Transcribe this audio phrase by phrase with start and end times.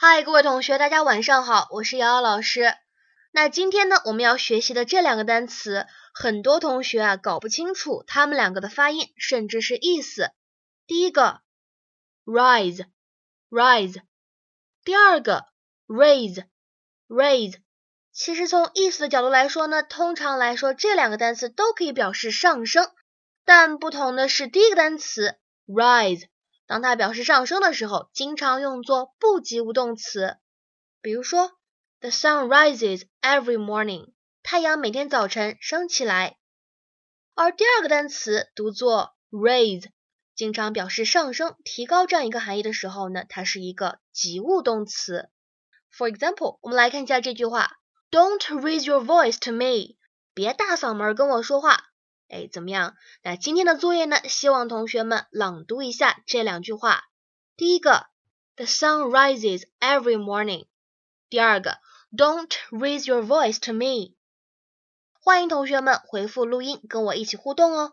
[0.00, 2.72] 嗨，各位同学，大家晚上好，我是瑶瑶老师。
[3.32, 10.30] 那今天呢，我们要学习的这两个单词，很多同学啊搞不清楚它们两个的发音，甚至是意思。
[10.86, 11.40] 第一个
[12.24, 14.02] ，rise，rise；
[14.84, 15.46] 第二个
[15.88, 17.56] ，raise，raise。
[18.12, 22.88] 其实从意思的角度来说呢，通常来说这两个单词都可以表示上升，
[23.44, 25.34] 但不同的是，第一个单词
[25.66, 26.28] rise。
[26.68, 30.36] 当它表示上升的时候，经常用作不及物动词。
[31.00, 31.52] 比如说
[32.00, 34.12] ，The sun rises every morning。
[34.42, 36.36] 太阳每天早晨升起来。
[37.34, 39.86] 而第二个单词读作 raise，
[40.34, 45.30] 经常表示上升、提高这样一个含义的时候呢，它是一个及物动词。
[45.90, 47.78] For example，我们来看一下这句话
[48.10, 49.96] ：Don't raise your voice to me。
[50.34, 51.87] 别大嗓门跟我说话。
[52.28, 52.94] 哎，怎么样？
[53.22, 54.16] 那今天的作业呢？
[54.28, 57.04] 希望同学们朗读一下这两句话。
[57.56, 58.06] 第一个
[58.56, 60.66] ，The sun rises every morning。
[61.30, 61.78] 第二个
[62.14, 64.14] ，Don't raise your voice to me。
[65.20, 67.92] 欢迎同学们回复录音，跟我一起互动哦。